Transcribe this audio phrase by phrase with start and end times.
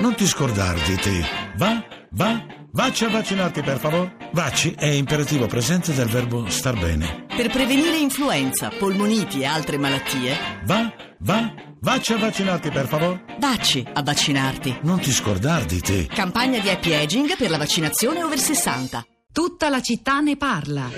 [0.00, 1.24] Non ti scordare di te.
[1.56, 4.16] Va, va, vacci a vaccinarti per favore.
[4.32, 7.26] Vacci è imperativo presente del verbo star bene.
[7.34, 13.24] Per prevenire influenza, polmoniti e altre malattie, Va, va, vacci a vaccinarti per favore.
[13.38, 14.78] vacci a vaccinarti.
[14.82, 16.06] Non ti scordare di te.
[16.06, 19.04] Campagna di happy aging per la vaccinazione over 60.
[19.32, 20.88] Tutta la città ne parla.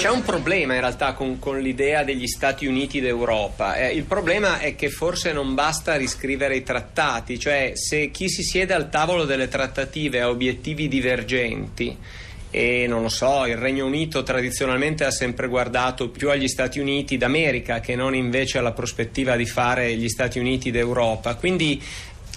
[0.00, 3.76] C'è un problema in realtà con, con l'idea degli Stati Uniti d'Europa.
[3.76, 8.42] Eh, il problema è che forse non basta riscrivere i trattati, cioè se chi si
[8.42, 11.94] siede al tavolo delle trattative ha obiettivi divergenti
[12.52, 17.16] e non lo so, il Regno Unito tradizionalmente ha sempre guardato più agli Stati Uniti
[17.16, 21.36] d'America che non invece alla prospettiva di fare gli Stati Uniti d'Europa.
[21.36, 21.80] Quindi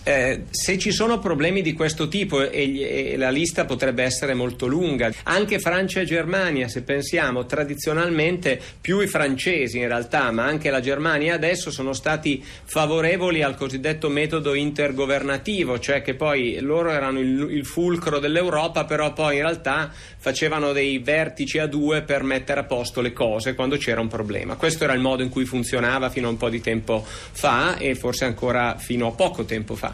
[0.03, 4.67] eh, se ci sono problemi di questo tipo e, e, la lista potrebbe essere molto
[4.67, 10.69] lunga, anche Francia e Germania, se pensiamo tradizionalmente più i francesi in realtà, ma anche
[10.69, 17.19] la Germania adesso sono stati favorevoli al cosiddetto metodo intergovernativo, cioè che poi loro erano
[17.19, 22.61] il, il fulcro dell'Europa, però poi in realtà facevano dei vertici a due per mettere
[22.61, 24.55] a posto le cose quando c'era un problema.
[24.55, 27.95] Questo era il modo in cui funzionava fino a un po' di tempo fa e
[27.95, 29.92] forse ancora fino a poco tempo fa.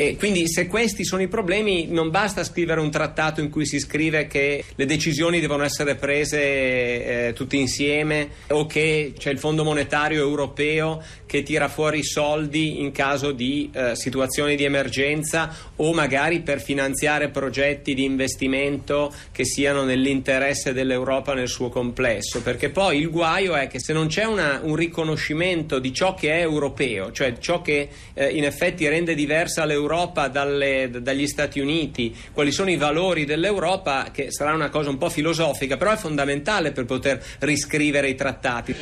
[0.00, 3.78] E quindi se questi sono i problemi non basta scrivere un trattato in cui si
[3.78, 9.62] scrive che le decisioni devono essere prese eh, tutte insieme o che c'è il Fondo
[9.62, 15.92] Monetario Europeo che tira fuori i soldi in caso di eh, situazioni di emergenza o
[15.92, 22.98] magari per finanziare progetti di investimento che siano nell'interesse dell'Europa nel suo complesso, perché poi
[22.98, 27.12] il guaio è che se non c'è una, un riconoscimento di ciò che è europeo,
[27.12, 32.68] cioè ciò che eh, in effetti rende diversa l'Europa dalle, dagli Stati Uniti, quali sono
[32.68, 37.22] i valori dell'Europa, che sarà una cosa un po' filosofica, però è fondamentale per poter
[37.38, 38.74] riscrivere i trattati.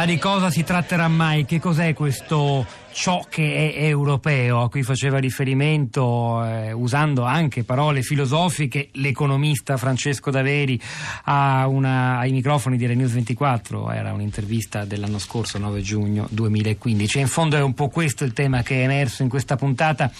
[0.00, 1.44] Ma di cosa si tratterà mai?
[1.44, 8.00] Che cos'è questo ciò che è europeo, a cui faceva riferimento eh, usando anche parole
[8.00, 10.80] filosofiche l'economista Francesco Daveri
[11.26, 17.28] una, ai microfoni di Renews 24, era un'intervista dell'anno scorso 9 giugno 2015 e in
[17.28, 20.10] fondo è un po' questo il tema che è emerso in questa puntata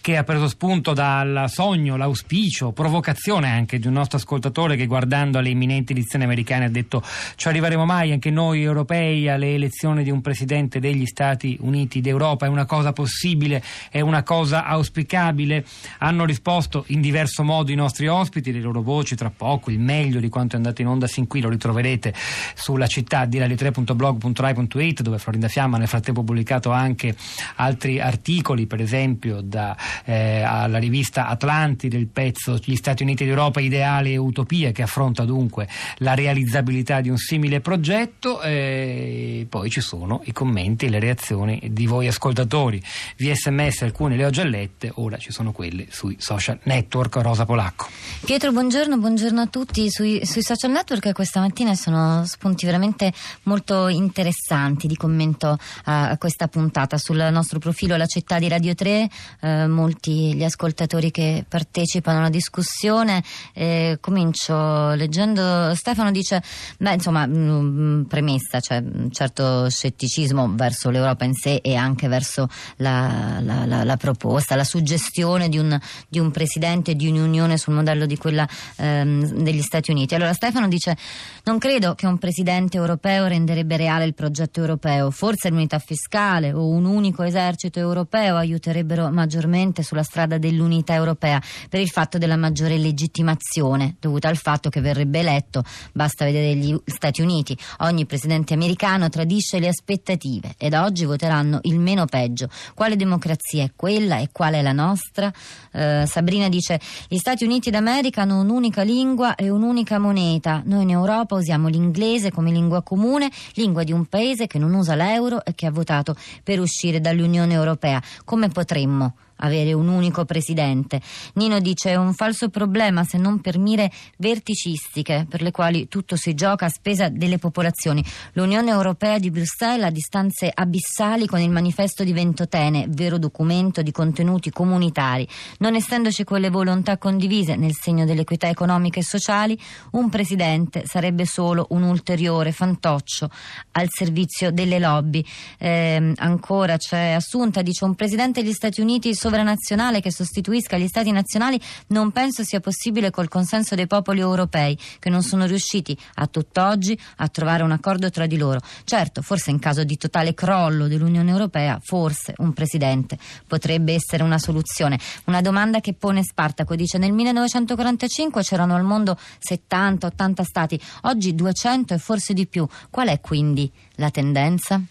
[0.00, 5.38] che ha preso spunto dal sogno, l'auspicio, provocazione anche di un nostro ascoltatore che guardando
[5.38, 7.02] alle imminenti elezioni americane ha detto
[7.36, 12.46] ci arriveremo mai anche noi europei alle elezioni di un presidente degli Stati Uniti d'Europa,
[12.46, 15.64] è una cosa possibile, è una cosa auspicabile?
[15.98, 20.20] Hanno risposto in diverso modo i nostri ospiti, le loro voci tra poco, il meglio
[20.20, 22.14] di quanto è andato in onda sin qui lo ritroverete
[22.54, 27.14] sulla città di radio3.blog.rai.it dove Florinda Fiamma nel frattempo ha pubblicato anche
[27.56, 33.60] altri articoli, per esempio da eh, alla rivista Atlanti del pezzo Gli Stati Uniti d'Europa,
[33.60, 35.68] ideali e utopie, che affronta dunque
[35.98, 38.40] la realizzabilità di un simile progetto.
[38.42, 42.82] E poi ci sono i commenti e le reazioni di voi ascoltatori.
[43.16, 47.16] Via sms alcune le ho già lette, ora ci sono quelle sui social network.
[47.16, 47.88] Rosa Polacco.
[48.24, 49.90] Pietro, buongiorno, buongiorno a tutti.
[49.90, 53.12] Sui, sui social network questa mattina sono spunti veramente
[53.44, 56.98] molto interessanti di commento a questa puntata.
[56.98, 59.08] Sul nostro profilo La città di Radio 3
[59.40, 63.22] eh, molti gli ascoltatori che partecipano alla discussione.
[63.54, 66.42] Eh, comincio leggendo Stefano dice,
[66.78, 71.74] beh insomma, mh, mm, premessa, c'è cioè, un certo scetticismo verso l'Europa in sé e
[71.74, 77.08] anche verso la, la, la, la proposta, la suggestione di un, di un, presidente di
[77.08, 80.14] un'unione sul modello di quella ehm, degli Stati Uniti.
[80.14, 80.96] Allora Stefano dice,
[81.44, 86.68] non credo che un presidente europeo renderebbe reale il progetto europeo, forse l'unità fiscale o
[86.68, 92.36] un unico esercito europeo aiuterebbero maggiormente sicuramente sulla strada dell'unità europea per il fatto della
[92.36, 98.54] maggiore legittimazione dovuta al fatto che verrebbe eletto, basta vedere gli Stati Uniti, ogni presidente
[98.54, 102.48] americano tradisce le aspettative ed oggi voteranno il meno peggio.
[102.74, 105.32] Quale democrazia è quella e quale è la nostra?
[105.72, 110.90] Eh, Sabrina dice gli Stati Uniti d'America hanno un'unica lingua e un'unica moneta, noi in
[110.90, 115.54] Europa usiamo l'inglese come lingua comune, lingua di un paese che non usa l'euro e
[115.54, 118.02] che ha votato per uscire dall'Unione Europea.
[118.24, 121.00] Come potremmo avere un unico presidente.
[121.34, 126.16] Nino dice è un falso problema se non per mire verticistiche per le quali tutto
[126.16, 128.04] si gioca a spesa delle popolazioni.
[128.32, 133.92] L'Unione Europea di Bruxelles ha distanze abissali con il manifesto di Ventotene, vero documento di
[133.92, 135.26] contenuti comunitari.
[135.58, 139.58] Non essendoci quelle volontà condivise nel segno dell'equità economica e sociali,
[139.92, 143.30] un presidente sarebbe solo un ulteriore fantoccio
[143.72, 145.24] al servizio delle lobby.
[145.58, 150.88] Eh, ancora c'è Assunta, dice un presidente degli Stati Uniti solo sovranazionale che sostituisca gli
[150.88, 155.96] stati nazionali non penso sia possibile col consenso dei popoli europei che non sono riusciti
[156.14, 158.60] a tutt'oggi a trovare un accordo tra di loro.
[158.82, 164.38] Certo, forse in caso di totale crollo dell'Unione Europea, forse un presidente potrebbe essere una
[164.38, 164.98] soluzione.
[165.26, 169.16] Una domanda che pone Spartaco dice nel 1945 c'erano al mondo
[169.48, 172.66] 70-80 stati, oggi 200 e forse di più.
[172.90, 174.82] Qual è quindi la tendenza?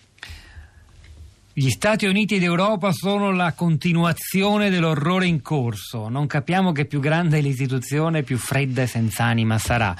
[1.59, 6.07] Gli Stati Uniti d'Europa sono la continuazione dell'orrore in corso.
[6.07, 9.93] Non capiamo che più grande è l'istituzione, più fredda e senza anima sarà.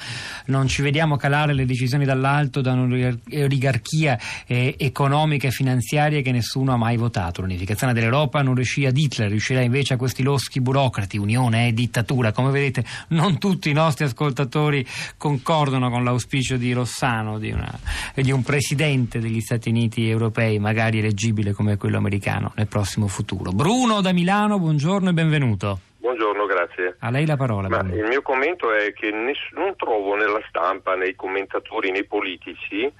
[0.46, 6.72] Non ci vediamo calare le decisioni dall'alto da un'oligarchia eh, economica e finanziaria che nessuno
[6.72, 7.42] ha mai votato.
[7.42, 11.18] L'unificazione dell'Europa non riuscì ad Hitler, riuscirà invece a questi loschi burocrati.
[11.18, 12.32] Unione è dittatura.
[12.32, 14.82] Come vedete, non tutti i nostri ascoltatori
[15.18, 17.78] concordano con l'auspicio di Rossano, di, una,
[18.14, 23.06] di un presidente degli Stati Uniti europei, magari eleggibile possibile come quello americano nel prossimo
[23.08, 23.50] futuro.
[23.52, 25.78] Bruno da Milano, buongiorno e benvenuto.
[25.98, 26.96] Buongiorno, grazie.
[27.00, 27.66] A lei la parola.
[27.92, 32.90] Il mio commento è che ness- non trovo nella stampa, nei commentatori, nei politici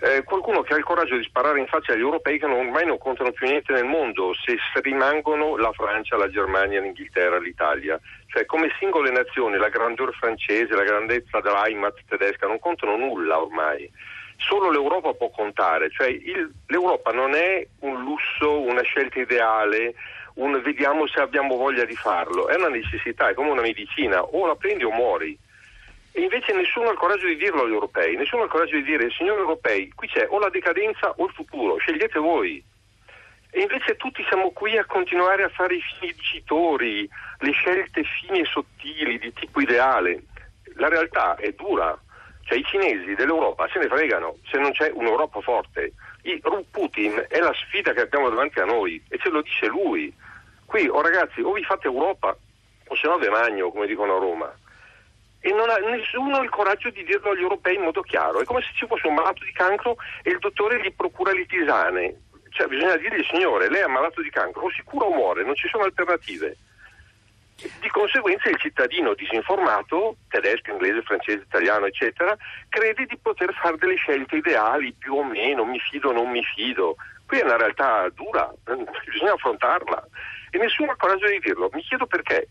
[0.00, 2.84] eh, qualcuno che ha il coraggio di sparare in faccia agli europei che non, ormai
[2.84, 7.98] non contano più niente nel mondo se rimangono la Francia, la Germania, l'Inghilterra, l'Italia.
[8.26, 13.90] Cioè come singole nazioni la grandeur francese, la grandezza dell'Heimat tedesca non contano nulla ormai
[14.46, 19.94] solo l'Europa può contare, cioè il, l'Europa non è un lusso, una scelta ideale,
[20.34, 24.46] un vediamo se abbiamo voglia di farlo, è una necessità, è come una medicina, o
[24.46, 25.38] la prendi o muori.
[26.12, 28.84] E invece nessuno ha il coraggio di dirlo agli europei, nessuno ha il coraggio di
[28.84, 32.62] dire, signori europei, qui c'è o la decadenza o il futuro, scegliete voi.
[33.50, 37.08] E invece tutti siamo qui a continuare a fare i fini dicitori,
[37.38, 40.24] le scelte fini e sottili di tipo ideale.
[40.76, 41.96] La realtà è dura,
[42.44, 45.92] cioè i cinesi dell'Europa se ne fregano se non c'è un'Europa forte.
[46.22, 50.12] I, Putin è la sfida che abbiamo davanti a noi e ce lo dice lui.
[50.64, 52.36] Qui, oh ragazzi, o vi fate Europa
[52.86, 54.52] o se no ve magno, come dicono a Roma.
[55.40, 58.40] E non ha nessuno il coraggio di dirlo agli europei in modo chiaro.
[58.40, 61.46] È come se ci fosse un malato di cancro e il dottore gli procura le
[61.46, 62.22] tisane.
[62.50, 65.68] Cioè bisogna dirgli, signore, lei è malato di cancro, o sicuro o muore, non ci
[65.68, 66.56] sono alternative.
[67.56, 72.36] Di conseguenza il cittadino disinformato, tedesco, inglese, francese, italiano, eccetera,
[72.68, 76.42] crede di poter fare delle scelte ideali, più o meno, mi fido o non mi
[76.42, 76.96] fido.
[77.26, 80.06] Qui è una realtà dura, bisogna affrontarla
[80.50, 81.70] e nessuno ha coraggio di dirlo.
[81.72, 82.48] Mi chiedo perché.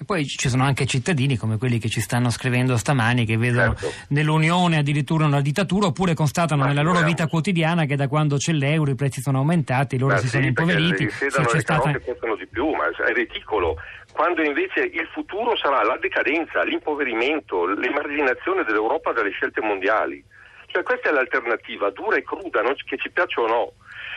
[0.00, 3.74] E poi ci sono anche cittadini come quelli che ci stanno scrivendo stamani che vedono
[3.74, 3.94] certo.
[4.08, 8.52] nell'Unione addirittura una dittatura oppure constatano Ma nella loro vita quotidiana che da quando c'è
[8.52, 11.10] l'euro i prezzi sono aumentati, loro ma si sì, sono impoveriti.
[11.10, 12.00] Se c'è stata...
[12.00, 13.76] costano di più, ma è ridicolo.
[14.12, 20.24] Quando invece il futuro sarà la decadenza, l'impoverimento, l'emarginazione dell'Europa dalle scelte mondiali.
[20.68, 23.72] Cioè questa è l'alternativa, dura e cruda, non, che ci piaccia o no.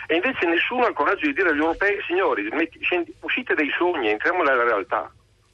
[0.08, 2.80] E invece nessuno ha il coraggio di dire agli europei, signori, metti,
[3.20, 5.12] uscite dai sogni, entriamo nella realtà.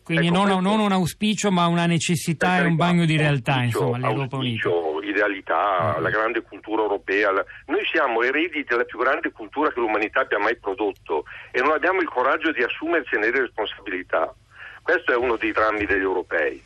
[0.09, 3.77] Quindi ecco, non, non, un auspicio ma una necessità e un bagno di realtà, auspicio,
[3.77, 4.69] insomma, l'Europa Unita.
[5.03, 6.01] idealità, mm.
[6.01, 7.29] la grande cultura europea.
[7.67, 12.01] Noi siamo eredi della più grande cultura che l'umanità abbia mai prodotto e non abbiamo
[12.01, 14.33] il coraggio di assumercene le responsabilità.
[14.81, 16.59] Questo è uno dei drammi degli europei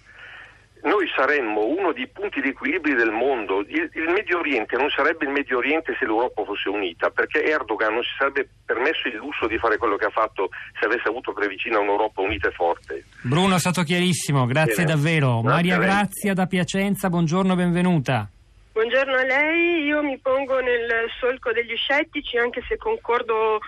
[0.84, 3.62] noi saremmo uno dei punti di equilibrio del mondo.
[3.62, 7.94] Il, il, Medio Oriente non sarebbe il Medio Oriente se l'Europa fosse unita, perché Erdogan
[7.94, 10.50] non si sarebbe permesso il lusso di fare quello che ha fatto
[10.80, 13.06] se avesse avuto per vicino un'Europa unita e forte.
[13.22, 14.96] Bruno è stato chiarissimo, grazie Bene.
[14.96, 15.42] davvero.
[15.42, 18.28] Grazie Maria Grazia da Piacenza, buongiorno, benvenuta.
[18.74, 23.60] Buongiorno a lei, io mi pongo nel solco degli scettici anche se concordo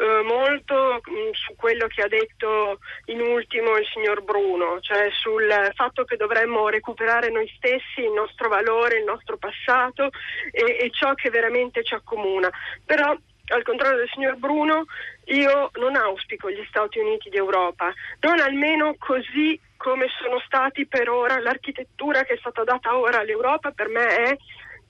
[0.00, 5.10] eh, molto mh, mm, su quello che ha detto in ultimo il signor Bruno, cioè
[5.10, 10.08] sul fatto che dovremmo recuperare noi stessi, il nostro valore, il nostro passato
[10.50, 12.50] e, e ciò che veramente ci accomuna.
[12.84, 13.14] Però
[13.52, 14.84] al contrario del signor Bruno,
[15.26, 21.40] io non auspico gli Stati Uniti d'Europa, non almeno così come sono stati per ora,
[21.40, 24.36] l'architettura che è stata data ora all'Europa per me è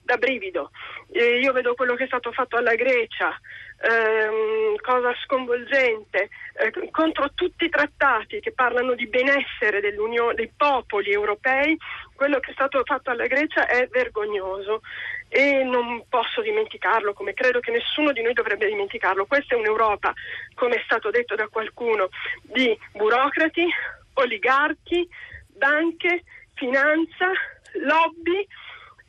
[0.03, 0.71] da brivido.
[1.13, 3.39] Eh, io vedo quello che è stato fatto alla Grecia,
[3.81, 11.77] ehm, cosa sconvolgente, eh, contro tutti i trattati che parlano di benessere dei popoli europei,
[12.15, 14.83] quello che è stato fatto alla Grecia è vergognoso
[15.29, 19.27] e non posso dimenticarlo, come credo che nessuno di noi dovrebbe dimenticarlo.
[19.27, 20.13] Questa è un'Europa,
[20.55, 22.09] come è stato detto da qualcuno,
[22.43, 23.67] di burocrati,
[24.15, 25.09] oligarchi,
[25.47, 27.31] banche, finanza,
[27.85, 28.47] lobby,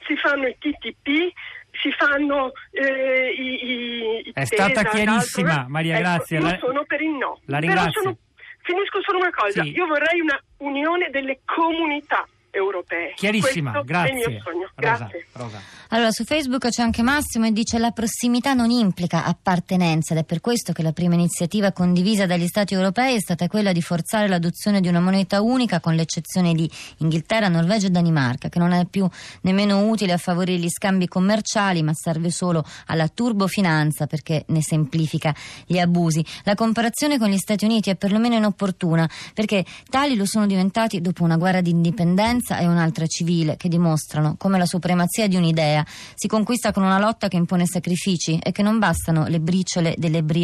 [0.06, 1.34] si fanno i TTP,
[1.82, 6.40] si fanno eh, i, i, È stata chiarissima, Maria ecco, Grazia.
[6.40, 6.58] Io la...
[6.60, 7.40] sono per il no.
[7.46, 8.02] La ringrazio.
[8.02, 8.18] Sono...
[8.64, 9.72] Finisco solo una cosa, sì.
[9.72, 13.14] io vorrei una unione delle comunità europee.
[13.16, 14.12] Chiarissima, Questo grazie.
[14.12, 14.70] È il mio sogno.
[14.76, 15.26] Rosa, Grazie.
[15.34, 15.62] Rosa.
[15.94, 20.24] Allora, su Facebook c'è anche Massimo e dice la prossimità non implica appartenenza ed è
[20.24, 24.28] per questo che la prima iniziativa condivisa dagli Stati europei è stata quella di forzare
[24.28, 28.86] l'adozione di una moneta unica con l'eccezione di Inghilterra, Norvegia e Danimarca, che non è
[28.86, 29.08] più
[29.42, 35.36] nemmeno utile a favorire gli scambi commerciali, ma serve solo alla turbofinanza perché ne semplifica
[35.66, 36.26] gli abusi.
[36.44, 41.24] La comparazione con gli Stati Uniti è perlomeno inopportuna perché tali lo sono diventati dopo
[41.24, 46.28] una guerra di indipendenza e un'altra civile che dimostrano come la supremazia di un'idea si
[46.28, 50.40] conquista con una lotta che impone sacrifici e che non bastano le briciole delle brioche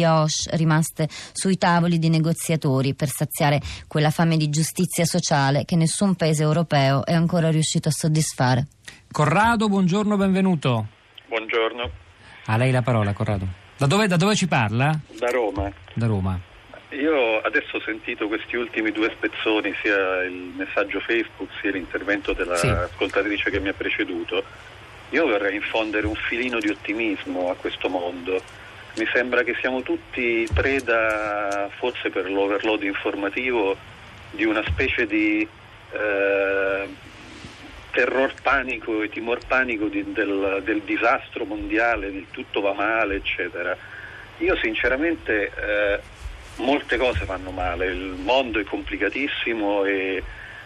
[0.52, 6.42] rimaste sui tavoli di negoziatori per saziare quella fame di giustizia sociale che nessun paese
[6.42, 8.66] europeo è ancora riuscito a soddisfare.
[9.10, 10.86] Corrado, buongiorno, benvenuto.
[11.28, 11.90] Buongiorno,
[12.46, 13.46] A lei la parola, Corrado.
[13.76, 14.98] Da dove, da dove ci parla?
[15.18, 15.70] da Roma.
[15.94, 16.40] Da Roma.
[16.90, 22.38] Io adesso ho sentito questi ultimi due spezzoni, sia il messaggio Facebook sia l'intervento Sì.
[22.66, 24.42] dell'ascoltatrice che mi ha preceduto.
[25.10, 28.40] Io vorrei infondere un filino di ottimismo a questo mondo.
[28.96, 33.76] Mi sembra che siamo tutti preda, forse per l'overload informativo,
[34.30, 35.46] di una specie di
[35.92, 36.88] eh,
[37.92, 43.76] terror panico e timor panico di- del, del disastro mondiale, il tutto va male, eccetera.
[44.38, 46.00] Io sinceramente eh,
[46.58, 50.22] molte cose vanno male, il mondo è complicatissimo, e,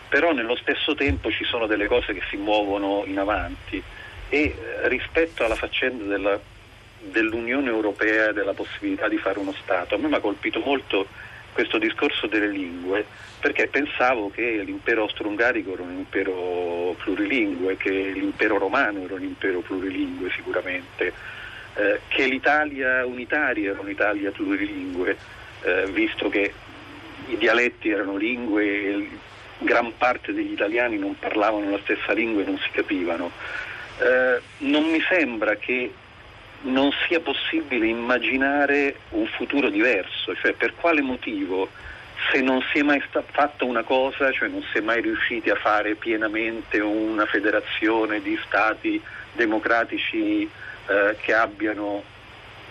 [0.09, 3.83] però nello stesso tempo ci sono delle cose che si muovono in avanti
[4.29, 6.41] e eh, rispetto alla faccenda della-
[6.99, 11.07] dell'Unione Europea e della possibilità di fare uno Stato, a me mi ha colpito molto
[11.53, 13.05] questo discorso delle lingue
[13.39, 19.61] perché pensavo che l'impero austro-ungarico era un impero plurilingue, che l'impero romano era un impero
[19.61, 21.13] plurilingue sicuramente,
[21.75, 25.17] eh, che l'Italia unitaria era un'Italia plurilingue,
[25.63, 26.53] eh, visto che
[27.29, 29.09] i dialetti erano lingue e
[29.59, 33.31] gran parte degli italiani non parlavano la stessa lingua e non si capivano.
[33.99, 35.93] Eh, non mi sembra che
[36.63, 41.69] non sia possibile immaginare un futuro diverso, cioè per quale motivo
[42.31, 45.51] se non si è mai sta- fatta una cosa, cioè non si è mai riusciti
[45.51, 49.01] a fare pienamente una federazione di stati
[49.33, 52.05] democratici eh, che abbiano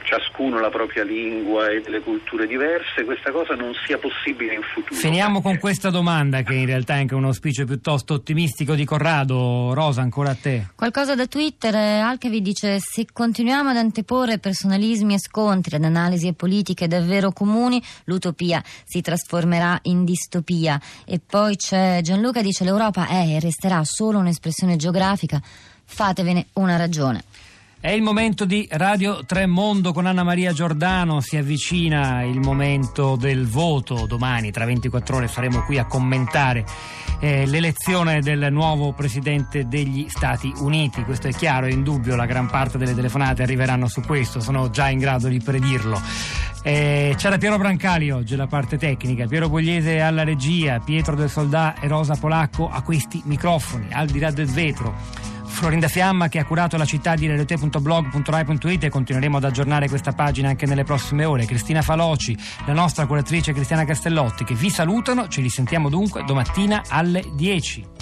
[0.04, 4.96] ciascuno la propria lingua e delle culture diverse, questa cosa non sia possibile in futuro.
[4.96, 9.74] Finiamo con questa domanda che in realtà è anche un auspicio piuttosto ottimistico di Corrado.
[9.74, 10.68] Rosa, ancora a te.
[10.76, 16.28] Qualcosa da Twitter, eh, Alcavi dice se continuiamo ad anteporre personalismi e scontri ad analisi
[16.28, 20.80] e politiche davvero comuni, l'utopia si trasformerà in distopia.
[21.06, 25.42] E poi c'è Gianluca dice l'Europa è e resterà solo un'espressione geografica,
[25.86, 27.24] fatevene una ragione.
[27.82, 33.48] È il momento di Radio Tremondo con Anna Maria Giordano, si avvicina il momento del
[33.48, 36.64] voto, domani tra 24 ore saremo qui a commentare
[37.20, 42.52] eh, l'elezione del nuovo Presidente degli Stati Uniti, questo è chiaro, è indubbio, la gran
[42.52, 46.00] parte delle telefonate arriveranno su questo, sono già in grado di predirlo.
[46.62, 51.74] Eh, c'era Piero Brancali oggi, la parte tecnica, Piero Bogliese alla regia, Pietro del Soldà
[51.80, 55.31] e Rosa Polacco a questi microfoni, al di là del vetro.
[55.62, 60.50] Florinda Fiamma che ha curato la città di radiote.blog.rai.it e continueremo ad aggiornare questa pagina
[60.50, 61.46] anche nelle prossime ore.
[61.46, 67.24] Cristina Faloci, la nostra curatrice Cristiana Castellotti che vi salutano, ci risentiamo dunque domattina alle
[67.36, 68.01] 10.